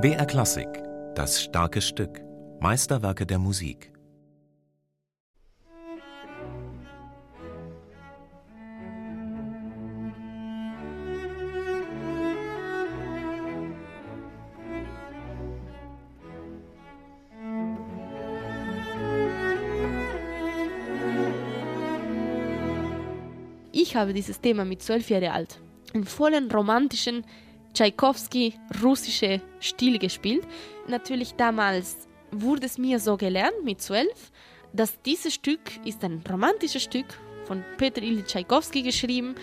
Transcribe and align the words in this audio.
BR 0.00 0.26
Klassik, 0.26 0.66
das 1.14 1.40
starke 1.40 1.80
Stück, 1.80 2.20
Meisterwerke 2.58 3.24
der 3.24 3.38
Musik. 3.38 3.91
Ich 23.82 23.96
habe 23.96 24.14
dieses 24.14 24.40
Thema 24.40 24.64
mit 24.64 24.80
zwölf 24.80 25.10
Jahren 25.10 25.32
alt, 25.32 25.58
in 25.92 26.04
vollen 26.04 26.48
romantischen 26.52 27.24
Tschaikowski 27.74 28.54
russische 28.80 29.40
Stil 29.58 29.98
gespielt. 29.98 30.46
Natürlich 30.86 31.34
damals 31.34 32.06
wurde 32.30 32.66
es 32.66 32.78
mir 32.78 33.00
so 33.00 33.16
gelernt 33.16 33.64
mit 33.64 33.82
zwölf, 33.82 34.30
dass 34.72 35.02
dieses 35.02 35.34
Stück 35.34 35.84
ist 35.84 36.04
ein 36.04 36.22
romantisches 36.30 36.84
Stück 36.84 37.06
von 37.44 37.64
Peter 37.76 38.00
Ilyich 38.00 38.26
Tschaikowski 38.26 38.82
geschrieben 38.82 39.34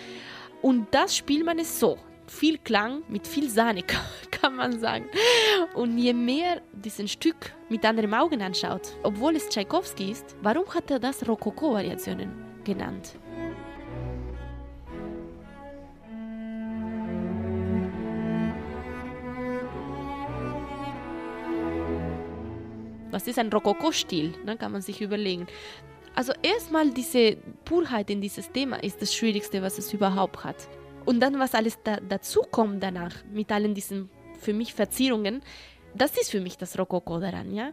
und 0.62 0.86
das 0.90 1.14
spielt 1.14 1.44
man 1.44 1.58
es 1.58 1.78
so. 1.78 1.98
Viel 2.26 2.56
Klang 2.56 3.02
mit 3.10 3.26
viel 3.26 3.50
Sahne, 3.50 3.82
kann 4.30 4.56
man 4.56 4.80
sagen. 4.80 5.04
Und 5.74 5.98
je 5.98 6.14
mehr 6.14 6.62
diesen 6.72 7.08
Stück 7.08 7.52
mit 7.68 7.84
anderen 7.84 8.14
Augen 8.14 8.40
anschaut, 8.40 8.96
obwohl 9.02 9.36
es 9.36 9.50
Tschaikowski 9.50 10.12
ist, 10.12 10.34
warum 10.40 10.66
hat 10.72 10.90
er 10.90 10.98
das 10.98 11.28
Rokoko-Variationen 11.28 12.30
genannt? 12.64 13.12
Was 23.10 23.26
ist 23.26 23.38
ein 23.38 23.52
Rokoko-Stil? 23.52 24.32
Ne, 24.44 24.56
kann 24.56 24.72
man 24.72 24.82
sich 24.82 25.00
überlegen. 25.00 25.46
Also 26.14 26.32
erstmal 26.42 26.90
diese 26.90 27.36
Purheit 27.64 28.10
in 28.10 28.20
dieses 28.20 28.50
Thema 28.50 28.82
ist 28.82 29.00
das 29.00 29.14
Schwierigste, 29.14 29.62
was 29.62 29.78
es 29.78 29.92
überhaupt 29.92 30.44
hat. 30.44 30.68
Und 31.04 31.20
dann, 31.20 31.38
was 31.38 31.54
alles 31.54 31.78
da, 31.82 31.96
dazu 31.96 32.42
kommt 32.50 32.82
danach, 32.82 33.14
mit 33.32 33.50
allen 33.52 33.74
diesen 33.74 34.10
für 34.38 34.52
mich 34.52 34.74
Verzierungen, 34.74 35.42
das 35.94 36.16
ist 36.16 36.30
für 36.30 36.40
mich 36.40 36.56
das 36.56 36.78
Rokoko 36.78 37.18
daran. 37.18 37.52
Ja? 37.52 37.72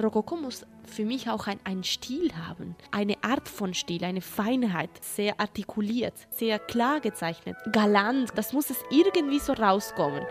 Rokoko 0.00 0.36
muss 0.36 0.66
für 0.84 1.04
mich 1.04 1.28
auch 1.28 1.46
ein, 1.46 1.60
einen 1.64 1.84
Stil 1.84 2.32
haben, 2.34 2.76
eine 2.90 3.22
Art 3.22 3.48
von 3.48 3.74
Stil, 3.74 4.04
eine 4.04 4.20
Feinheit, 4.22 4.90
sehr 5.02 5.38
artikuliert, 5.38 6.14
sehr 6.30 6.58
klar 6.58 7.00
gezeichnet, 7.00 7.56
galant. 7.72 8.30
Das 8.36 8.52
muss 8.52 8.70
es 8.70 8.78
irgendwie 8.90 9.38
so 9.38 9.52
rauskommen. 9.52 10.24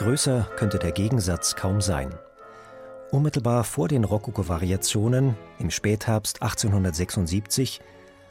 Größer 0.00 0.48
könnte 0.56 0.78
der 0.78 0.92
Gegensatz 0.92 1.56
kaum 1.56 1.82
sein. 1.82 2.14
Unmittelbar 3.10 3.64
vor 3.64 3.86
den 3.86 4.04
Rokoko-Variationen 4.04 5.36
im 5.58 5.70
Spätherbst 5.70 6.40
1876 6.40 7.82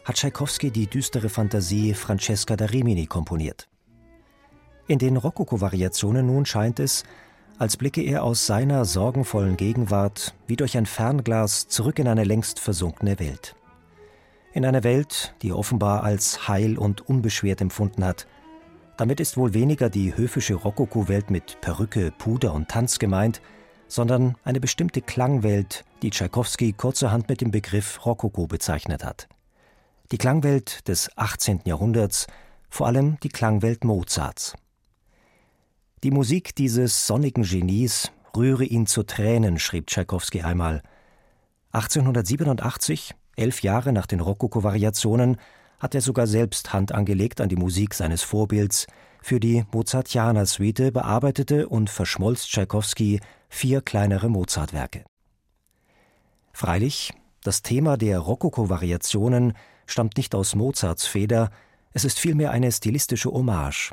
hat 0.03 0.15
Tschaikowski 0.15 0.71
die 0.71 0.87
düstere 0.87 1.29
Fantasie 1.29 1.93
Francesca 1.93 2.55
da 2.55 2.65
Rimini 2.65 3.05
komponiert. 3.05 3.69
In 4.87 4.97
den 4.97 5.15
Rokoko-Variationen 5.15 6.25
nun 6.25 6.47
scheint 6.47 6.79
es, 6.79 7.03
als 7.59 7.77
blicke 7.77 8.01
er 8.01 8.23
aus 8.23 8.47
seiner 8.47 8.83
sorgenvollen 8.83 9.55
Gegenwart 9.55 10.33
wie 10.47 10.55
durch 10.55 10.75
ein 10.75 10.87
Fernglas 10.87 11.67
zurück 11.67 11.99
in 11.99 12.07
eine 12.07 12.23
längst 12.23 12.59
versunkene 12.59 13.19
Welt. 13.19 13.55
In 14.53 14.65
eine 14.65 14.83
Welt, 14.83 15.35
die 15.43 15.49
er 15.49 15.59
offenbar 15.59 16.01
als 16.03 16.47
heil 16.47 16.79
und 16.79 17.07
unbeschwert 17.07 17.61
empfunden 17.61 18.03
hat– 18.03 18.25
damit 18.99 19.21
ist 19.21 19.37
wohl 19.37 19.53
weniger 19.53 19.89
die 19.89 20.17
höfische 20.17 20.55
Rokoko-Welt 20.55 21.31
mit 21.31 21.61
Perücke, 21.61 22.11
Puder 22.11 22.53
und 22.53 22.67
Tanz 22.67 22.99
gemeint, 22.99 23.41
sondern 23.87 24.35
eine 24.43 24.59
bestimmte 24.59 25.01
Klangwelt, 25.01 25.85
die 26.01 26.09
Tschaikowski 26.09 26.73
kurzerhand 26.73 27.29
mit 27.29 27.39
dem 27.39 27.49
Begriff 27.49 28.05
Rokoko 28.05 28.45
bezeichnet 28.45 29.05
hat. 29.05 29.29
Die 30.11 30.17
Klangwelt 30.17 30.85
des 30.89 31.09
18. 31.15 31.61
Jahrhunderts, 31.63 32.27
vor 32.69 32.87
allem 32.87 33.17
die 33.21 33.29
Klangwelt 33.29 33.85
Mozarts. 33.85 34.55
Die 36.03 36.11
Musik 36.11 36.53
dieses 36.55 37.07
sonnigen 37.07 37.43
Genies 37.43 38.11
rühre 38.35 38.65
ihn 38.65 38.85
zu 38.85 39.03
Tränen, 39.03 39.59
schrieb 39.59 39.87
Tschaikowski 39.87 40.41
einmal. 40.41 40.81
1887, 41.71 43.15
elf 43.37 43.61
Jahre 43.63 43.93
nach 43.93 44.07
den 44.07 44.19
Rokoko-Variationen, 44.19 45.37
hat 45.79 45.95
er 45.95 46.01
sogar 46.01 46.27
selbst 46.27 46.73
Hand 46.73 46.91
angelegt 46.91 47.41
an 47.41 47.49
die 47.49 47.55
Musik 47.55 47.93
seines 47.93 48.21
Vorbilds. 48.21 48.87
Für 49.21 49.39
die 49.39 49.65
Mozartianer-Suite 49.71 50.91
bearbeitete 50.91 51.67
und 51.67 51.89
verschmolz 51.89 52.47
Tschaikowski 52.47 53.19
vier 53.49 53.81
kleinere 53.81 54.29
Mozart-Werke. 54.29 55.05
Freilich, 56.53 57.13
das 57.43 57.61
Thema 57.61 57.97
der 57.97 58.19
Rokoko-Variationen 58.19 59.53
stammt 59.85 60.17
nicht 60.17 60.35
aus 60.35 60.55
Mozarts 60.55 61.07
Feder, 61.07 61.51
es 61.93 62.05
ist 62.05 62.19
vielmehr 62.19 62.51
eine 62.51 62.71
stilistische 62.71 63.31
Hommage. 63.31 63.91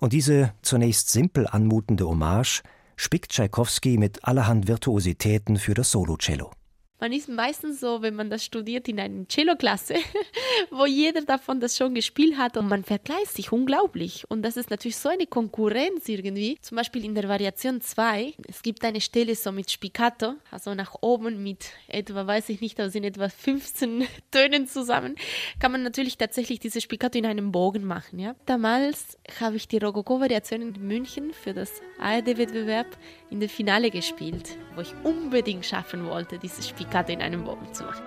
Und 0.00 0.12
diese 0.12 0.52
zunächst 0.62 1.10
simpel 1.10 1.46
anmutende 1.46 2.06
Hommage 2.06 2.62
spickt 2.96 3.32
Tschaikowski 3.32 3.98
mit 3.98 4.24
allerhand 4.24 4.68
Virtuositäten 4.68 5.58
für 5.58 5.74
das 5.74 5.90
Solocello. 5.90 6.50
Man 6.98 7.12
ist 7.12 7.28
meistens 7.28 7.80
so, 7.80 8.00
wenn 8.00 8.14
man 8.14 8.30
das 8.30 8.42
studiert 8.42 8.88
in 8.88 8.98
einer 8.98 9.28
Cello-Klasse, 9.28 9.96
wo 10.70 10.86
jeder 10.86 11.20
davon 11.20 11.60
das 11.60 11.76
schon 11.76 11.94
gespielt 11.94 12.38
hat 12.38 12.56
und 12.56 12.68
man 12.68 12.84
vergleicht 12.84 13.32
sich 13.32 13.52
unglaublich. 13.52 14.24
Und 14.30 14.40
das 14.40 14.56
ist 14.56 14.70
natürlich 14.70 14.96
so 14.96 15.10
eine 15.10 15.26
Konkurrenz 15.26 16.08
irgendwie. 16.08 16.56
Zum 16.62 16.76
Beispiel 16.76 17.04
in 17.04 17.14
der 17.14 17.28
Variation 17.28 17.82
2, 17.82 18.32
es 18.48 18.62
gibt 18.62 18.82
eine 18.82 19.02
Stelle 19.02 19.34
so 19.34 19.52
mit 19.52 19.70
Spiccato, 19.70 20.36
also 20.50 20.74
nach 20.74 20.94
oben 21.02 21.42
mit 21.42 21.66
etwa, 21.86 22.26
weiß 22.26 22.48
ich 22.48 22.62
nicht, 22.62 22.78
da 22.78 22.88
sind 22.88 23.04
etwa 23.04 23.28
15 23.28 24.06
Tönen 24.30 24.66
zusammen, 24.66 25.16
kann 25.60 25.72
man 25.72 25.82
natürlich 25.82 26.16
tatsächlich 26.16 26.60
diese 26.60 26.80
Spiccato 26.80 27.18
in 27.18 27.26
einem 27.26 27.52
Bogen 27.52 27.84
machen. 27.84 28.18
Ja? 28.18 28.36
Damals 28.46 29.18
habe 29.38 29.56
ich 29.56 29.68
die 29.68 29.78
Rokoko-Variation 29.78 30.62
in 30.62 30.86
München 30.86 31.34
für 31.34 31.52
das 31.52 31.70
ARD-Wettbewerb 32.00 32.86
in 33.28 33.40
der 33.40 33.50
Finale 33.50 33.90
gespielt, 33.90 34.56
wo 34.74 34.80
ich 34.80 34.94
unbedingt 35.04 35.66
schaffen 35.66 36.06
wollte, 36.06 36.38
dieses 36.38 36.66
Spiccato 36.66 36.85
Picard 36.86 37.10
in 37.10 37.20
einem 37.20 37.44
Bogen 37.44 37.72
zu 37.72 37.84
machen. 37.84 38.02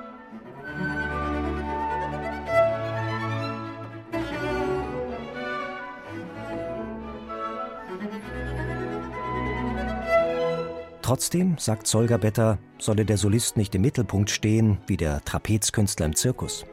Trotzdem, 11.02 11.58
sagt 11.58 11.88
Solger 11.88 12.20
Better, 12.20 12.60
solle 12.78 13.04
der 13.04 13.18
Solist 13.18 13.58
nicht 13.58 13.74
im 13.74 13.82
Mittelpunkt 13.82 14.30
stehen, 14.30 14.78
wie 14.86 14.96
der 14.96 15.24
Trapezkünstler 15.26 16.06
im 16.06 16.16
Zirkus. 16.16 16.66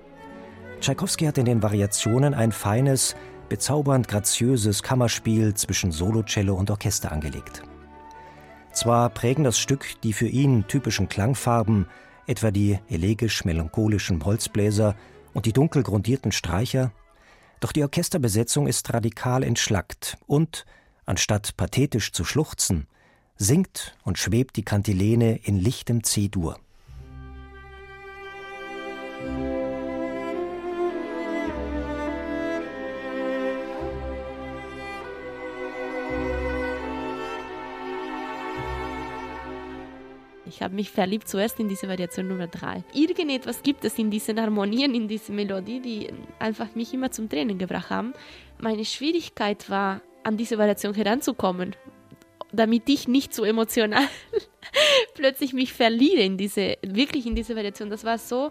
Tschaikowski 0.81 1.25
hat 1.25 1.39
in 1.39 1.47
den 1.47 1.63
Variationen 1.63 2.35
ein 2.35 2.53
feines, 2.53 3.17
bezaubernd 3.49 4.09
graziöses 4.09 4.83
Kammerspiel 4.83 5.55
zwischen 5.55 5.91
Solocello 5.91 6.55
und 6.55 6.71
Orchester 6.71 7.13
angelegt. 7.13 7.63
Zwar 8.77 9.09
prägen 9.09 9.43
das 9.43 9.59
Stück 9.59 9.99
die 10.03 10.13
für 10.13 10.29
ihn 10.29 10.67
typischen 10.69 11.09
Klangfarben, 11.09 11.87
etwa 12.27 12.51
die 12.51 12.79
elegisch-melancholischen 12.91 14.23
Holzbläser 14.23 14.95
und 15.33 15.47
die 15.47 15.55
dunkel 15.55 15.83
grundierten 15.83 16.31
Streicher, 16.31 16.93
doch 17.61 17.73
die 17.73 17.83
Orchesterbesetzung 17.83 18.67
ist 18.67 18.93
radikal 18.93 19.45
entschlackt 19.45 20.19
und, 20.27 20.67
anstatt 21.07 21.57
pathetisch 21.57 22.13
zu 22.13 22.23
schluchzen, 22.23 22.87
singt 23.39 23.97
und 24.05 24.19
schwebt 24.19 24.57
die 24.57 24.65
Kantilene 24.65 25.39
in 25.39 25.57
lichtem 25.59 26.05
C-Dur. 26.05 26.59
Ich 40.57 40.63
habe 40.63 40.75
mich 40.75 40.91
verliebt 40.91 41.29
zuerst 41.29 41.61
in 41.61 41.69
diese 41.69 41.87
Variation 41.87 42.29
Nummer 42.29 42.47
3. 42.47 42.83
Irgendetwas 42.95 43.63
gibt 43.63 43.85
es 43.85 43.99
in 43.99 44.11
diesen 44.11 44.41
Harmonien, 44.41 44.95
in 44.95 45.07
dieser 45.07 45.35
Melodie, 45.35 45.81
die 45.81 46.09
einfach 46.39 46.75
mich 46.75 46.95
immer 46.95 47.11
zum 47.11 47.29
Tränen 47.29 47.59
gebracht 47.59 47.91
haben. 47.91 48.15
Meine 48.59 48.87
Schwierigkeit 48.87 49.69
war, 49.69 50.01
an 50.25 50.39
diese 50.39 50.57
Variation 50.57 50.95
heranzukommen, 50.95 51.77
damit 52.53 52.89
ich 52.89 53.07
nicht 53.07 53.35
so 53.35 53.45
emotional 53.45 54.09
plötzlich 55.15 55.53
mich 55.53 55.75
verliere 55.75 56.23
in 56.23 56.39
diese, 56.39 56.79
wirklich 56.81 57.27
in 57.27 57.35
diese 57.35 57.55
Variation. 57.55 57.91
Das 57.91 58.05
war 58.05 58.17
so 58.17 58.51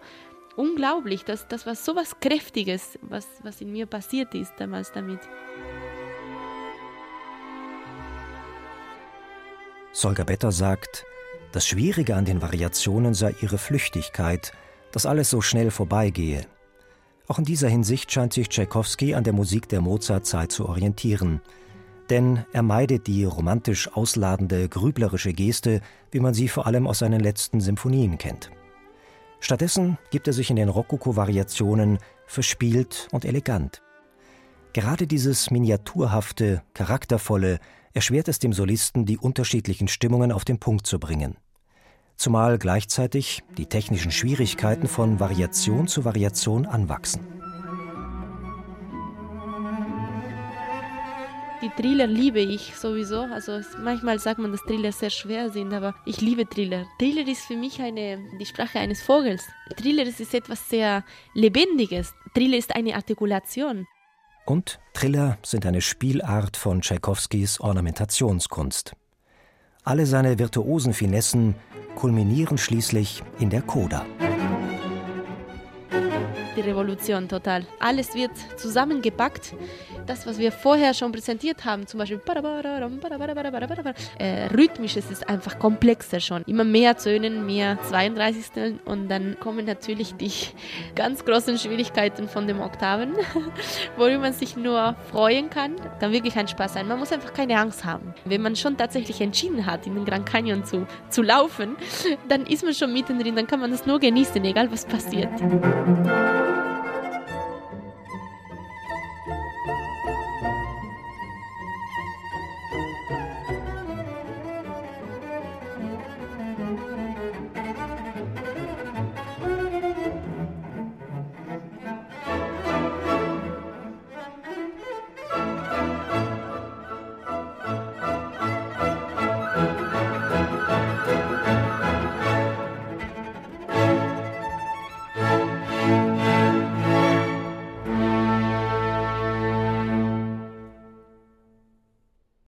unglaublich, 0.57 1.23
das, 1.23 1.47
das 1.47 1.65
war 1.65 1.73
so 1.73 1.95
was 1.95 2.19
Kräftiges, 2.19 2.99
was, 3.01 3.25
was 3.41 3.61
in 3.61 3.71
mir 3.71 3.87
passiert 3.87 4.35
ist 4.35 4.53
damals 4.59 4.91
damit. 4.91 5.21
Solga 9.91 10.23
Better 10.23 10.51
sagt, 10.51 11.03
das 11.55 11.65
Schwierige 11.65 12.17
an 12.17 12.25
den 12.25 12.41
Variationen 12.41 13.13
sei 13.13 13.33
ihre 13.41 13.57
Flüchtigkeit, 13.57 14.51
dass 14.91 15.05
alles 15.05 15.29
so 15.29 15.39
schnell 15.39 15.71
vorbeigehe. 15.71 16.45
Auch 17.29 17.39
in 17.39 17.45
dieser 17.45 17.69
Hinsicht 17.69 18.11
scheint 18.11 18.33
sich 18.33 18.49
Tschaikowski 18.49 19.15
an 19.15 19.23
der 19.23 19.31
Musik 19.31 19.69
der 19.69 19.79
Mozart-Zeit 19.79 20.51
zu 20.51 20.67
orientieren. 20.67 21.39
Denn 22.09 22.43
er 22.51 22.61
meidet 22.61 23.07
die 23.07 23.23
romantisch 23.23 23.89
ausladende, 23.95 24.67
grüblerische 24.67 25.31
Geste, 25.31 25.79
wie 26.11 26.19
man 26.19 26.33
sie 26.33 26.49
vor 26.49 26.67
allem 26.67 26.87
aus 26.87 26.99
seinen 26.99 27.21
letzten 27.21 27.61
Symphonien 27.61 28.17
kennt. 28.17 28.51
Stattdessen 29.39 29.97
gibt 30.11 30.27
er 30.27 30.33
sich 30.33 30.49
in 30.49 30.57
den 30.57 30.67
Rokoko-Variationen 30.67 31.99
verspielt 32.25 33.07
und 33.13 33.23
elegant. 33.23 33.81
Gerade 34.73 35.07
dieses 35.07 35.51
miniaturhafte, 35.51 36.63
charaktervolle 36.73 37.59
erschwert 37.93 38.27
es 38.27 38.39
dem 38.39 38.51
Solisten, 38.51 39.05
die 39.05 39.17
unterschiedlichen 39.17 39.87
Stimmungen 39.87 40.33
auf 40.33 40.43
den 40.43 40.59
Punkt 40.59 40.85
zu 40.85 40.99
bringen. 40.99 41.37
Zumal 42.17 42.57
gleichzeitig 42.57 43.43
die 43.57 43.65
technischen 43.65 44.11
Schwierigkeiten 44.11 44.87
von 44.87 45.19
Variation 45.19 45.87
zu 45.87 46.05
Variation 46.05 46.65
anwachsen. 46.65 47.35
Die 51.61 51.69
Thriller 51.81 52.05
liebe 52.05 52.39
ich 52.39 52.75
sowieso. 52.75 53.21
Also 53.21 53.59
manchmal 53.79 54.19
sagt 54.19 54.39
man, 54.39 54.51
dass 54.51 54.61
Thriller 54.61 54.91
sehr 54.91 55.09
schwer 55.09 55.49
sind, 55.49 55.73
aber 55.73 55.95
ich 56.05 56.21
liebe 56.21 56.47
Thriller. 56.47 56.85
Thriller 56.99 57.27
ist 57.27 57.45
für 57.45 57.55
mich 57.55 57.81
eine, 57.81 58.19
die 58.39 58.45
Sprache 58.45 58.79
eines 58.79 59.01
Vogels. 59.01 59.43
Thriller 59.75 60.03
ist 60.03 60.33
etwas 60.33 60.69
sehr 60.69 61.03
Lebendiges. 61.33 62.13
Thriller 62.35 62.57
ist 62.57 62.75
eine 62.75 62.95
Artikulation. 62.95 63.87
Und 64.45 64.79
Triller 64.93 65.39
sind 65.41 65.65
eine 65.65 65.81
Spielart 65.81 66.55
von 66.55 66.81
Tschaikowskis 66.81 67.59
Ornamentationskunst. 67.59 68.95
Alle 69.85 70.05
seine 70.05 70.37
virtuosen 70.37 70.93
Finessen 70.93 71.55
kulminieren 71.95 72.57
schließlich 72.57 73.23
in 73.39 73.49
der 73.49 73.61
Coda 73.61 74.05
die 76.55 76.61
Revolution 76.61 77.27
total. 77.27 77.65
Alles 77.79 78.15
wird 78.15 78.31
zusammengepackt. 78.57 79.55
Das, 80.05 80.27
was 80.27 80.37
wir 80.37 80.51
vorher 80.51 80.93
schon 80.93 81.11
präsentiert 81.11 81.65
haben, 81.65 81.87
zum 81.87 81.99
Beispiel 81.99 82.21
äh, 84.19 84.45
rhythmisch 84.47 84.97
ist 84.97 85.11
es 85.11 85.23
einfach 85.23 85.57
komplexer 85.57 86.19
schon. 86.19 86.43
Immer 86.43 86.63
mehr 86.63 86.97
Zönen, 86.97 87.45
mehr 87.45 87.79
32. 87.83 88.79
Und 88.85 89.09
dann 89.09 89.37
kommen 89.39 89.65
natürlich 89.65 90.15
die 90.15 90.31
ganz 90.95 91.25
großen 91.25 91.57
Schwierigkeiten 91.57 92.27
von 92.27 92.47
den 92.47 92.59
Oktaven, 92.59 93.13
worüber 93.97 94.19
man 94.19 94.33
sich 94.33 94.55
nur 94.55 94.95
freuen 95.11 95.49
kann. 95.49 95.75
Kann 95.99 96.11
wirklich 96.11 96.35
ein 96.35 96.47
Spaß 96.47 96.73
sein. 96.73 96.87
Man 96.87 96.99
muss 96.99 97.11
einfach 97.11 97.33
keine 97.33 97.57
Angst 97.57 97.83
haben. 97.83 98.13
Wenn 98.25 98.41
man 98.41 98.55
schon 98.55 98.77
tatsächlich 98.77 99.21
entschieden 99.21 99.65
hat, 99.65 99.87
in 99.87 99.95
den 99.95 100.05
Grand 100.05 100.25
Canyon 100.25 100.65
zu, 100.65 100.85
zu 101.09 101.21
laufen, 101.21 101.75
dann 102.29 102.45
ist 102.45 102.63
man 102.63 102.73
schon 102.73 102.93
mittendrin, 102.93 103.35
dann 103.35 103.47
kann 103.47 103.59
man 103.59 103.71
das 103.71 103.85
nur 103.85 103.99
genießen, 103.99 104.43
egal 104.43 104.71
was 104.71 104.85
passiert. 104.85 105.29